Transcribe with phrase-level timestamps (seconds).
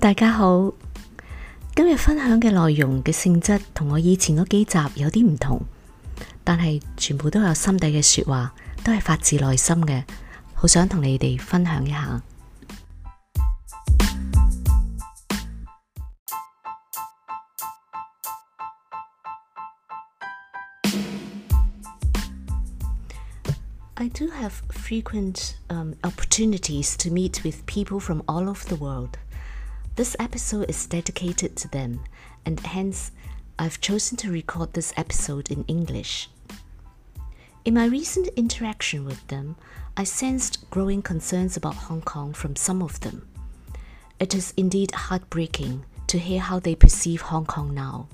[0.00, 0.72] 大家好。
[1.74, 5.60] 今日分享嘅内容嘅性质同我以前嗰幾集有啲唔同，
[6.44, 10.04] 但系全部都有心底嘅说话，都系发自内心嘅，
[10.54, 12.22] 好想同你哋分享一下。
[23.94, 29.18] I do have frequent um, opportunities to meet with people from all over the world.
[29.98, 32.04] This episode is dedicated to them,
[32.46, 33.10] and hence,
[33.58, 36.30] I've chosen to record this episode in English.
[37.64, 39.56] In my recent interaction with them,
[39.96, 43.26] I sensed growing concerns about Hong Kong from some of them.
[44.20, 48.06] It is indeed heartbreaking to hear how they perceive Hong Kong now.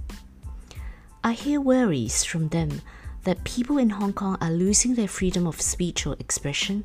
[1.23, 2.81] I hear worries from them
[3.25, 6.85] that people in Hong Kong are losing their freedom of speech or expression,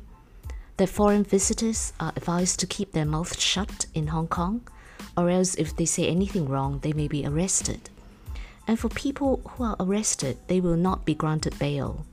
[0.76, 4.60] that foreign visitors are advised to keep their mouths shut in Hong Kong,
[5.16, 7.90] or else if they say anything wrong, they may be arrested.
[8.66, 12.06] And for people who are arrested, they will not be granted bail.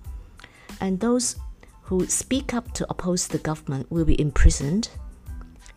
[0.79, 1.35] And those
[1.83, 4.89] who speak up to oppose the government will be imprisoned,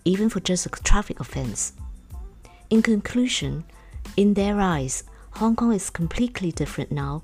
[0.05, 1.73] even for just a traffic offense.
[2.71, 3.65] In conclusion,
[4.17, 7.23] in their eyes, Hong Kong is completely different now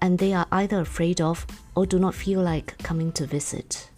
[0.00, 3.88] and they are either afraid of or do not feel like coming to visit.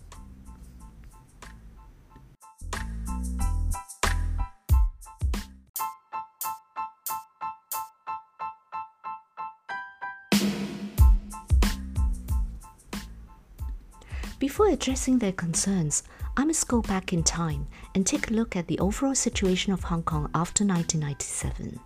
[14.45, 16.03] Before addressing their concerns,
[16.37, 19.85] I must go back in time and take a look at the overall situation of
[19.85, 21.81] Hong Kong after 1997.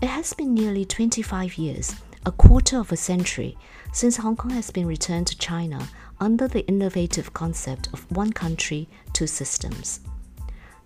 [0.00, 3.58] It has been nearly 25 years a quarter of a century
[3.92, 5.88] since Hong Kong has been returned to China
[6.20, 10.02] under the innovative concept of one country, two systems.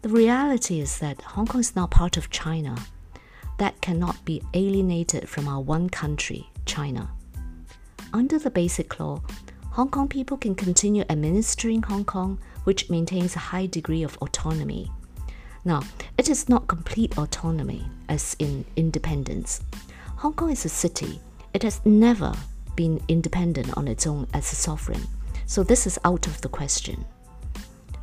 [0.00, 2.74] The reality is that Hong Kong is now part of China.
[3.58, 7.10] That cannot be alienated from our one country, China.
[8.14, 9.20] Under the Basic Law,
[9.72, 14.90] Hong Kong people can continue administering Hong Kong, which maintains a high degree of autonomy.
[15.64, 15.82] Now,
[16.18, 19.62] it is not complete autonomy, as in independence.
[20.16, 21.20] Hong Kong is a city
[21.54, 22.32] it has never
[22.74, 25.02] been independent on its own as a sovereign,
[25.46, 27.04] so this is out of the question.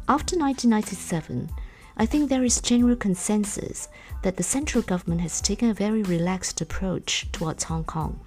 [0.07, 1.49] After 1997,
[1.97, 3.89] I think there is general consensus
[4.23, 8.19] that the central government has taken a very relaxed approach towards Hong Kong,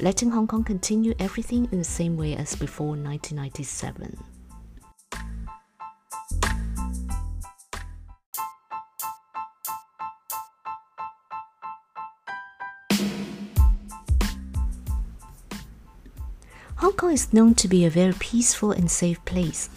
[0.00, 4.18] letting Hong Kong continue everything in the same way as before 1997.
[16.76, 19.70] Hong Kong is known to be a very peaceful and safe place.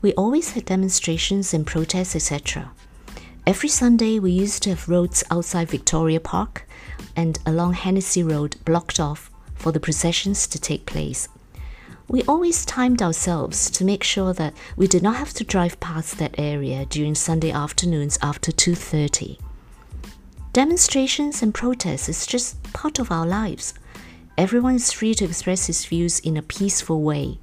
[0.00, 2.70] We always had demonstrations and protests, etc.
[3.46, 6.66] Every Sunday, we used to have roads outside Victoria Park
[7.14, 11.28] and along Hennessy Road blocked off for the processions to take place.
[12.08, 16.18] We always timed ourselves to make sure that we did not have to drive past
[16.18, 19.38] that area during Sunday afternoons after 2:30.
[20.52, 23.74] Demonstrations and protests is just part of our lives.
[24.38, 27.38] Everyone is free to express his views in a peaceful way.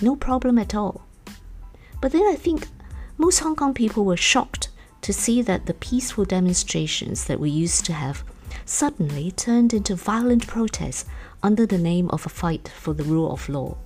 [0.00, 1.02] No problem at all.
[2.00, 2.68] But then I think
[3.18, 4.68] most Hong Kong people were shocked
[5.02, 8.24] to see that the peaceful demonstrations that we used to have
[8.64, 11.04] suddenly turned into violent protests
[11.42, 13.76] under the name of a fight for the rule of law.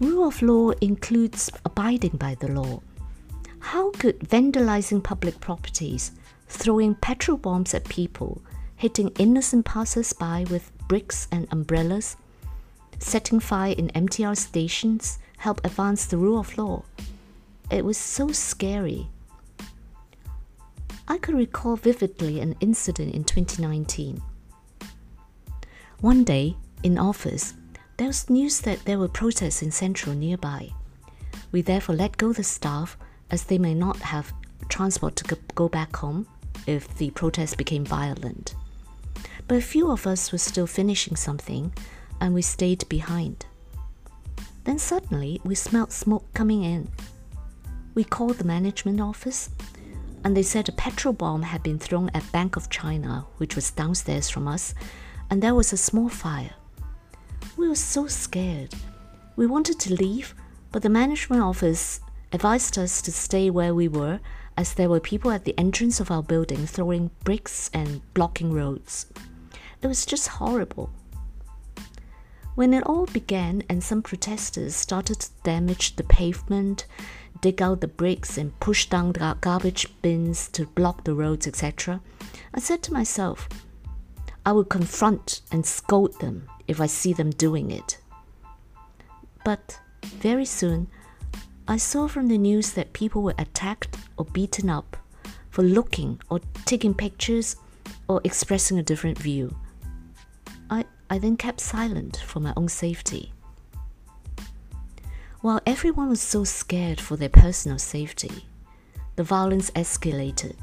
[0.00, 2.80] Rule of law includes abiding by the law.
[3.58, 6.12] How could vandalizing public properties,
[6.48, 8.42] throwing petrol bombs at people,
[8.76, 12.16] hitting innocent passers by with bricks and umbrellas,
[12.98, 16.82] setting fire in MTR stations help advance the rule of law?
[17.70, 19.08] It was so scary.
[21.06, 24.22] I could recall vividly an incident in 2019.
[26.00, 27.54] One day, in office,
[27.96, 30.70] there was news that there were protests in Central nearby.
[31.52, 32.96] We therefore let go the staff
[33.30, 34.32] as they may not have
[34.68, 36.26] transport to go back home
[36.66, 38.54] if the protests became violent.
[39.46, 41.72] But a few of us were still finishing something
[42.20, 43.46] and we stayed behind.
[44.64, 46.88] Then suddenly we smelt smoke coming in.
[47.94, 49.50] We called the management office
[50.24, 53.70] and they said a petrol bomb had been thrown at Bank of China, which was
[53.70, 54.74] downstairs from us,
[55.28, 56.54] and there was a small fire.
[57.58, 58.74] We were so scared.
[59.36, 60.34] We wanted to leave,
[60.72, 62.00] but the management office
[62.32, 64.18] advised us to stay where we were
[64.56, 69.06] as there were people at the entrance of our building throwing bricks and blocking roads.
[69.84, 70.88] It was just horrible.
[72.54, 76.86] When it all began and some protesters started to damage the pavement,
[77.42, 82.00] dig out the bricks, and push down the garbage bins to block the roads, etc.,
[82.54, 83.46] I said to myself,
[84.46, 87.98] I will confront and scold them if I see them doing it.
[89.44, 90.88] But very soon,
[91.68, 94.96] I saw from the news that people were attacked or beaten up
[95.50, 97.56] for looking or taking pictures
[98.08, 99.54] or expressing a different view.
[101.10, 103.32] I, then kept silent for my own safety.
[105.40, 108.46] While everyone was so scared for their personal safety,
[109.16, 110.56] the violence escalated.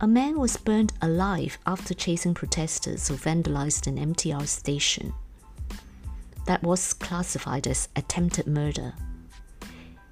[0.00, 5.14] A man was burned alive after chasing protesters who vandalized an MTR station.
[6.46, 8.94] That was classified as attempted murder.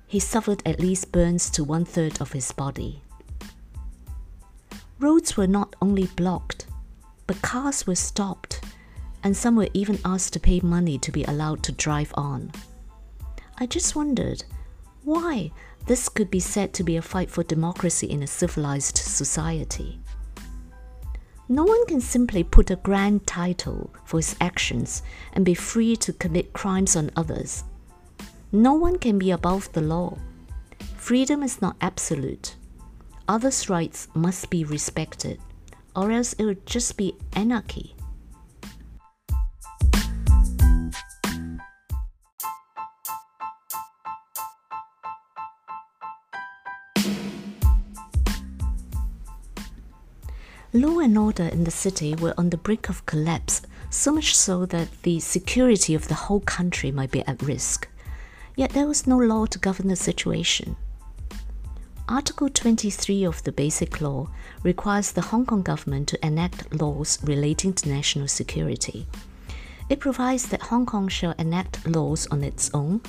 [0.07, 3.03] He suffered at least burns to one third of his body.
[4.99, 6.67] Roads were not only blocked,
[7.27, 8.61] but cars were stopped,
[9.23, 12.51] and some were even asked to pay money to be allowed to drive on.
[13.59, 14.45] I just wondered
[15.05, 15.53] why
[15.87, 20.01] this could be said to be a fight for democracy in a civilized society.
[21.49, 25.03] No one can simply put a grand title for his actions
[25.33, 27.65] and be free to commit crimes on others.
[28.53, 30.17] No one can be above the law.
[30.97, 32.55] Freedom is not absolute
[33.31, 35.39] others' rights must be respected,
[35.95, 37.95] or else it would just be anarchy.
[50.73, 54.65] Law and order in the city were on the brink of collapse, so much so
[54.67, 57.89] that the security of the whole country might be at risk.
[58.55, 60.77] Yet there was no law to govern the situation.
[62.09, 64.29] Article 23 of the Basic Law
[64.63, 69.07] requires the Hong Kong government to enact laws relating to national security.
[69.89, 73.01] It provides that Hong Kong shall enact laws on its own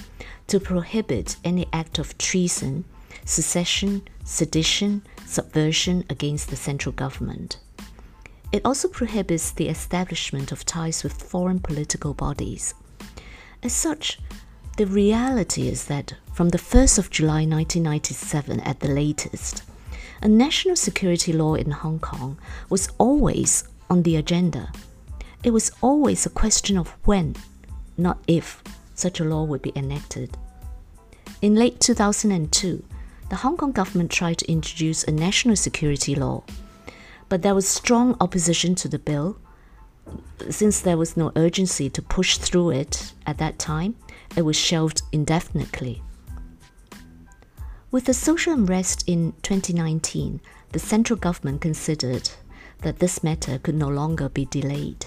[0.47, 2.85] to prohibit any act of treason,
[3.23, 7.57] secession, sedition, subversion against the central government.
[8.51, 12.73] It also prohibits the establishment of ties with foreign political bodies.
[13.63, 14.19] As such,
[14.77, 19.63] the reality is that from the 1st of July 1997 at the latest,
[20.21, 22.37] a national security law in Hong Kong
[22.69, 24.71] was always on the agenda.
[25.43, 27.35] It was always a question of when,
[27.97, 28.61] not if,
[28.95, 30.37] such a law would be enacted.
[31.41, 32.83] In late 2002,
[33.31, 36.43] the Hong Kong government tried to introduce a national security law,
[37.29, 39.37] but there was strong opposition to the bill
[40.49, 43.95] since there was no urgency to push through it at that time
[44.35, 46.03] it was shelved indefinitely.
[47.89, 50.41] With the social unrest in 2019,
[50.73, 52.29] the central government considered
[52.79, 55.05] that this matter could no longer be delayed.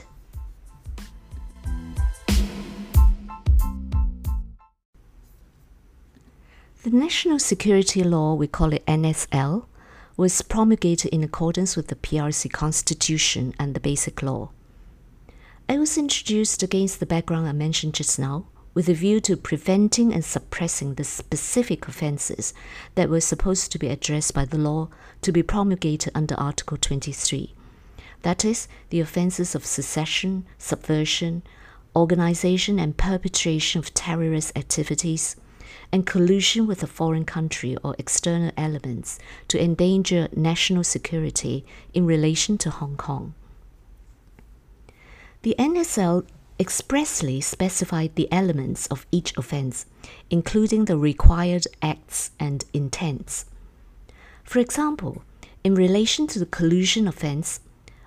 [6.84, 9.64] The National Security Law, we call it NSL,
[10.18, 14.50] was promulgated in accordance with the PRC Constitution and the Basic Law.
[15.66, 20.12] It was introduced against the background I mentioned just now with a view to preventing
[20.12, 22.52] and suppressing the specific offences
[22.96, 24.90] that were supposed to be addressed by the law
[25.22, 27.54] to be promulgated under Article 23.
[28.20, 31.44] That is, the offences of secession, subversion,
[31.96, 35.36] organization and perpetration of terrorist activities,
[35.92, 42.58] and collusion with a foreign country or external elements to endanger national security in relation
[42.58, 43.34] to Hong Kong.
[45.42, 46.26] The NSL
[46.58, 49.86] expressly specified the elements of each offense,
[50.30, 53.46] including the required acts and intents.
[54.44, 55.22] For example,
[55.62, 57.60] in relation to the collusion offense,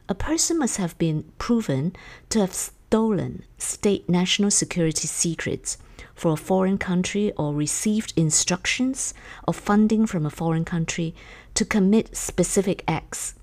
[0.09, 1.95] a person must have been proven
[2.29, 5.77] to have stolen state national security secrets
[6.15, 9.13] for a foreign country or received instructions
[9.45, 11.13] or funding from a foreign country
[11.53, 13.35] to commit specific acts,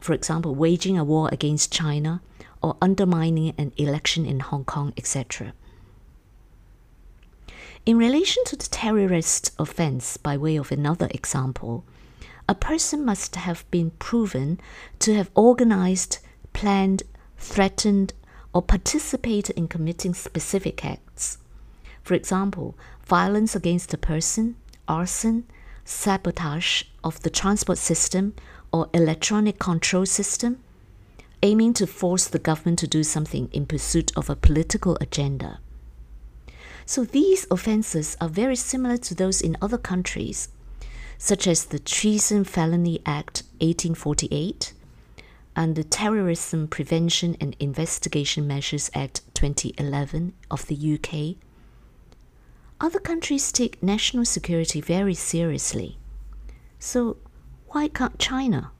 [0.00, 2.22] for example, waging a war against China
[2.62, 5.52] or undermining an election in Hong Kong, etc.
[7.84, 11.84] In relation to the terrorist offense, by way of another example,
[12.48, 14.58] a person must have been proven
[15.00, 16.18] to have organized,
[16.54, 17.02] planned,
[17.36, 18.14] threatened,
[18.56, 21.36] or participate in committing specific acts.
[22.02, 24.56] For example, violence against a person,
[24.88, 25.44] arson,
[25.84, 28.34] sabotage of the transport system
[28.72, 30.58] or electronic control system,
[31.42, 35.60] aiming to force the government to do something in pursuit of a political agenda.
[36.86, 40.48] So these offences are very similar to those in other countries,
[41.18, 44.72] such as the Treason Felony Act 1848,
[45.56, 51.42] and the Terrorism Prevention and Investigation Measures Act 2011 of the UK,
[52.78, 55.96] other countries take national security very seriously.
[56.78, 57.16] So,
[57.68, 58.70] why can't China?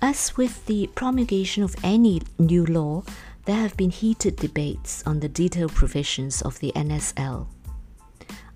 [0.00, 3.04] As with the promulgation of any new law,
[3.44, 7.46] there have been heated debates on the detailed provisions of the NSL.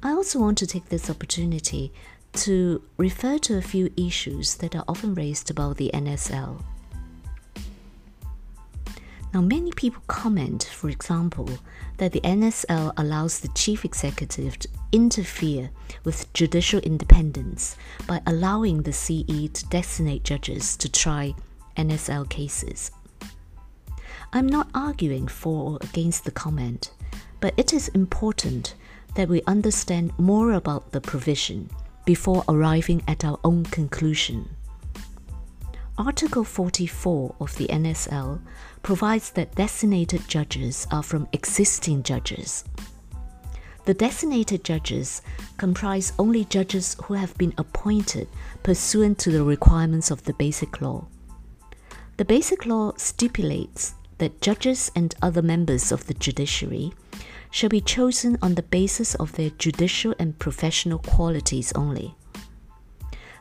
[0.03, 1.93] I also want to take this opportunity
[2.35, 6.63] to refer to a few issues that are often raised about the NSL.
[9.35, 11.49] Now, many people comment, for example,
[11.97, 15.71] that the NSL allows the chief executive to interfere
[16.05, 17.77] with judicial independence
[18.07, 21.35] by allowing the CE to designate judges to try
[21.77, 22.93] NSL cases.
[24.33, 26.91] I'm not arguing for or against the comment,
[27.41, 28.75] but it is important
[29.15, 31.71] that we understand more about the provision
[32.05, 34.49] before arriving at our own conclusion.
[35.99, 38.41] Article 44 of the NSL
[38.83, 42.65] provides that designated judges are from existing judges.
[43.87, 45.23] The designated judges
[45.57, 48.29] comprise only judges who have been appointed
[48.63, 51.07] pursuant to the requirements of the Basic Law.
[52.17, 56.93] The Basic Law stipulates that judges and other members of the judiciary
[57.51, 62.15] shall be chosen on the basis of their judicial and professional qualities only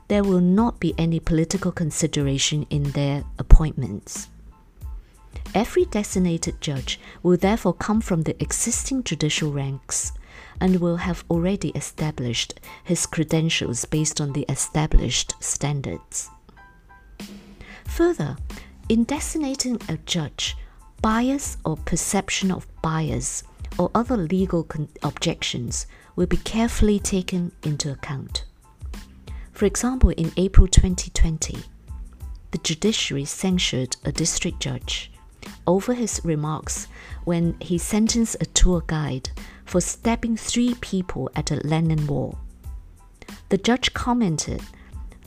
[0.07, 4.29] there will not be any political consideration in their appointments.
[5.53, 10.11] Every designated judge will therefore come from the existing judicial ranks
[10.59, 16.29] and will have already established his credentials based on the established standards.
[17.85, 18.37] Further,
[18.89, 20.55] in designating a judge,
[21.05, 23.43] bias or perception of bias
[23.77, 24.67] or other legal
[25.03, 25.85] objections
[26.15, 28.43] will be carefully taken into account.
[29.51, 31.59] For example, in April 2020,
[32.49, 35.11] the judiciary censured a district judge
[35.67, 36.87] over his remarks
[37.23, 39.29] when he sentenced a tour guide
[39.63, 42.35] for stabbing three people at a Lennon Wall.
[43.49, 44.63] The judge commented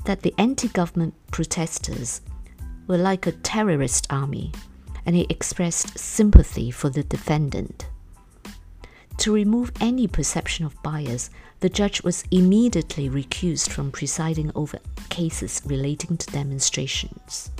[0.06, 2.20] that the anti government protesters
[2.88, 4.50] were like a terrorist army,
[5.08, 7.86] and he expressed sympathy for the defendant.
[9.16, 15.62] To remove any perception of bias, the judge was immediately recused from presiding over cases
[15.64, 17.50] relating to demonstrations.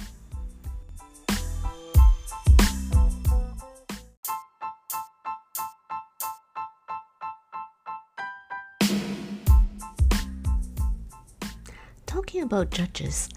[12.05, 13.31] Talking about judges,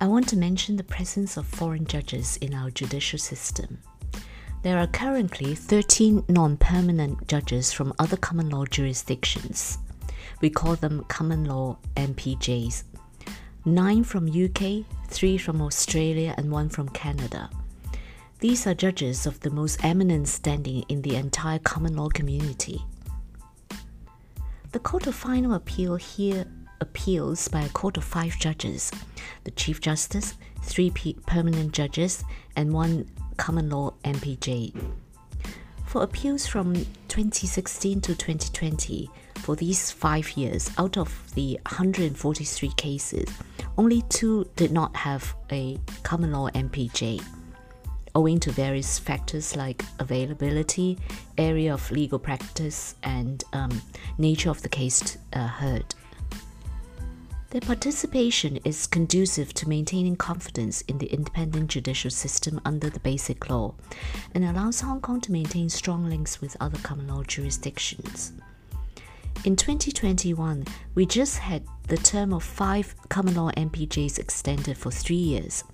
[0.00, 3.78] I want to mention the presence of foreign judges in our judicial system.
[4.62, 9.78] There are currently 13 non permanent judges from other common law jurisdictions.
[10.40, 12.84] We call them common law MPJs.
[13.64, 17.50] Nine from UK, three from Australia, and one from Canada.
[18.38, 22.84] These are judges of the most eminent standing in the entire common law community.
[24.70, 26.46] The Court of Final Appeal here
[26.80, 28.90] appeals by a court of five judges
[29.44, 30.90] the Chief Justice, three
[31.26, 32.24] permanent judges,
[32.56, 34.74] and one common law MPJ.
[35.86, 36.74] For appeals from
[37.08, 43.26] 2016 to 2020, for these five years, out of the 143 cases,
[43.78, 47.22] only two did not have a common law MPJ,
[48.14, 50.98] owing to various factors like availability,
[51.38, 53.80] area of legal practice, and um,
[54.18, 55.94] nature of the case uh, heard.
[57.50, 63.48] Their participation is conducive to maintaining confidence in the independent judicial system under the Basic
[63.48, 63.74] Law
[64.34, 68.34] and allows Hong Kong to maintain strong links with other common law jurisdictions.
[69.44, 75.16] In 2021, we just had the term of five common law MPJs extended for three
[75.16, 75.64] years.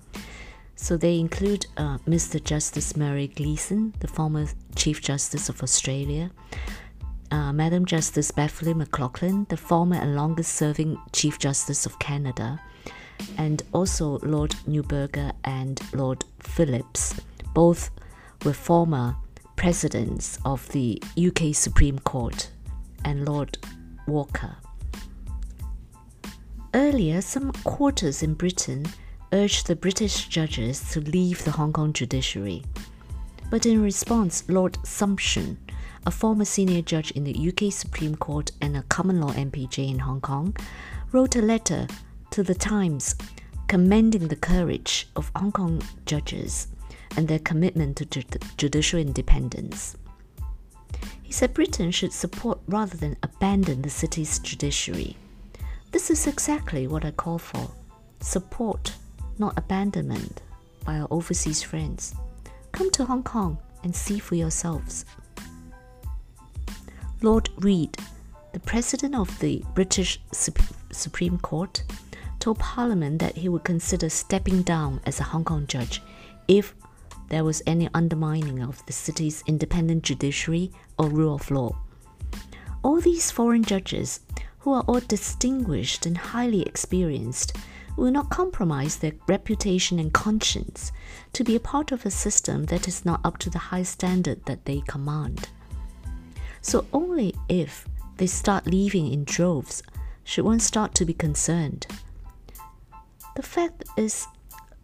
[0.77, 2.41] So they include uh, Mr.
[2.41, 6.31] Justice Murray Gleeson, the former Chief Justice of Australia,
[7.35, 12.61] uh, Madam Justice Beverley McLachlin, the former and longest serving Chief Justice of Canada,
[13.37, 17.13] and also Lord Neuberger and Lord Phillips.
[17.53, 17.91] Both
[18.45, 19.17] were former
[19.57, 22.49] presidents of the UK Supreme Court,
[23.03, 23.57] and Lord
[24.07, 24.55] Walker.
[26.73, 28.85] Earlier, some quarters in Britain
[29.33, 32.63] urged the British judges to leave the Hong Kong judiciary.
[33.49, 35.57] But in response, Lord Sumption
[36.05, 39.99] a former senior judge in the UK Supreme Court and a common law MPJ in
[39.99, 40.55] Hong Kong,
[41.11, 41.87] wrote a letter
[42.31, 43.15] to the Times
[43.67, 46.67] commending the courage of Hong Kong judges
[47.17, 48.05] and their commitment to
[48.57, 49.97] judicial independence.
[51.23, 55.17] He said Britain should support rather than abandon the city's judiciary.
[55.91, 57.71] This is exactly what I call for
[58.19, 58.93] support,
[59.39, 60.41] not abandonment,
[60.85, 62.13] by our overseas friends.
[62.71, 65.05] Come to Hong Kong and see for yourselves.
[67.25, 67.97] Lord Reed,
[68.53, 70.21] the President of the British
[70.91, 71.83] Supreme Court,
[72.37, 76.03] told Parliament that he would consider stepping down as a Hong Kong judge
[76.47, 76.75] if
[77.29, 81.75] there was any undermining of the city's independent judiciary or rule of law.
[82.83, 84.19] All these foreign judges,
[84.59, 87.57] who are all distinguished and highly experienced,
[87.97, 90.91] will not compromise their reputation and conscience
[91.33, 94.45] to be a part of a system that is not up to the high standard
[94.45, 95.49] that they command.
[96.65, 99.83] So, only if they start leaving in droves
[100.23, 101.85] should one start to be concerned.
[103.35, 104.25] The fact is,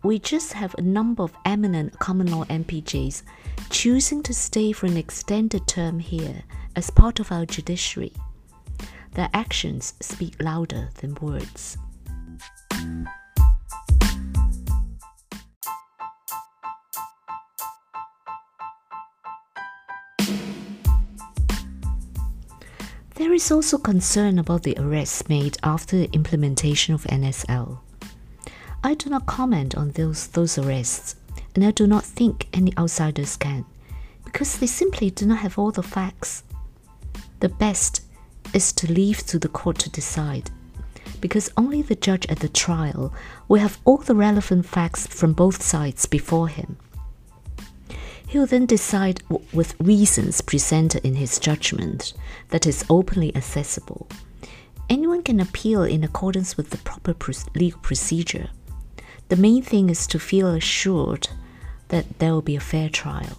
[0.03, 3.23] we just have a number of eminent common law MPJs
[3.71, 6.43] choosing to stay for an extended term here
[6.75, 8.13] as part of our judiciary.
[9.15, 11.79] Their actions speak louder than words.
[23.31, 27.79] There is also concern about the arrests made after the implementation of NSL.
[28.83, 31.15] I do not comment on those, those arrests,
[31.55, 33.63] and I do not think any outsiders can,
[34.25, 36.43] because they simply do not have all the facts.
[37.39, 38.03] The best
[38.53, 40.51] is to leave to the court to decide,
[41.21, 43.13] because only the judge at the trial
[43.47, 46.75] will have all the relevant facts from both sides before him.
[48.31, 49.21] He will then decide
[49.51, 52.13] with reasons presented in his judgment
[52.47, 54.07] that is openly accessible.
[54.89, 57.13] Anyone can appeal in accordance with the proper
[57.55, 58.48] legal procedure.
[59.27, 61.27] The main thing is to feel assured
[61.89, 63.37] that there will be a fair trial.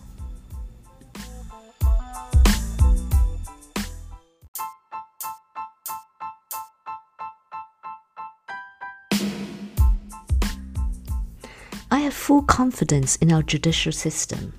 [11.91, 14.53] I have full confidence in our judicial system.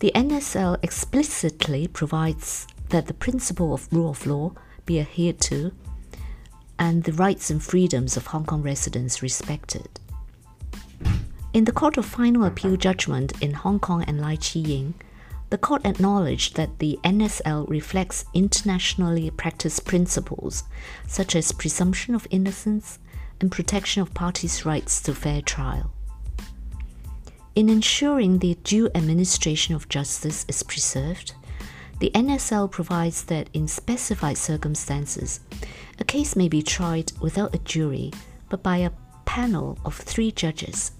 [0.00, 4.52] The NSL explicitly provides that the principle of rule of law
[4.86, 5.72] be adhered to
[6.78, 9.88] and the rights and freedoms of Hong Kong residents respected.
[11.52, 14.94] In the Court of Final Appeal judgment in Hong Kong and Lai Chee Ying,
[15.50, 20.62] the court acknowledged that the NSL reflects internationally practiced principles
[21.08, 23.00] such as presumption of innocence
[23.40, 25.90] and protection of parties' rights to fair trial.
[27.58, 31.34] In ensuring the due administration of justice is preserved,
[31.98, 35.40] the NSL provides that in specified circumstances,
[35.98, 38.12] a case may be tried without a jury
[38.48, 38.92] but by a
[39.24, 40.92] panel of three judges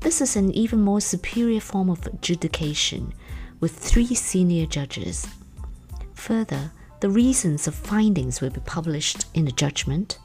[0.00, 3.12] this is an even more superior form of adjudication,
[3.60, 5.26] with three senior judges.
[6.14, 10.18] Further, the reasons of findings will be published in the judgment.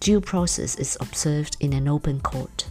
[0.00, 2.66] Due process is observed in an open court.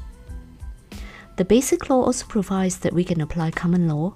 [1.37, 4.15] The Basic Law also provides that we can apply common law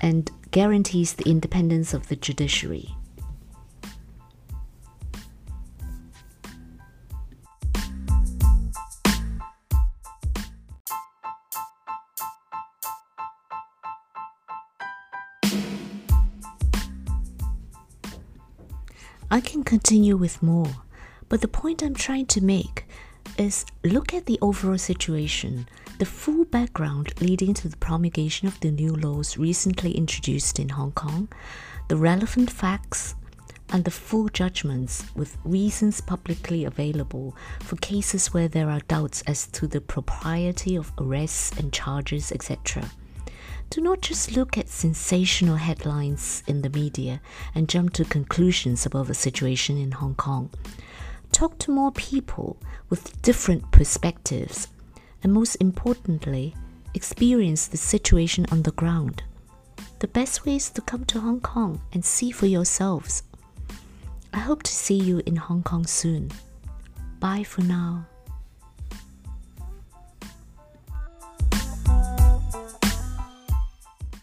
[0.00, 2.96] and guarantees the independence of the judiciary.
[19.32, 20.66] I can continue with more,
[21.28, 22.88] but the point I'm trying to make
[23.40, 25.66] is look at the overall situation,
[25.98, 30.92] the full background leading to the promulgation of the new laws recently introduced in Hong
[30.92, 31.28] Kong,
[31.88, 33.14] the relevant facts,
[33.72, 39.46] and the full judgments with reasons publicly available for cases where there are doubts as
[39.48, 42.90] to the propriety of arrests and charges, etc
[43.70, 47.20] do not just look at sensational headlines in the media
[47.54, 50.50] and jump to conclusions about the situation in Hong Kong.
[51.40, 52.58] Talk to more people
[52.90, 54.68] with different perspectives,
[55.22, 56.54] and most importantly,
[56.92, 59.22] experience the situation on the ground.
[60.00, 63.22] The best way is to come to Hong Kong and see for yourselves.
[64.34, 66.30] I hope to see you in Hong Kong soon.
[67.20, 68.04] Bye for now.